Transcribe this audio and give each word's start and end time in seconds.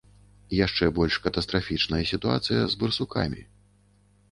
Яшчэ 0.65 0.85
больш 0.99 1.17
катастрафічная 1.25 2.01
сітуацыя 2.13 2.61
з 2.75 2.83
барсукамі. 2.83 3.41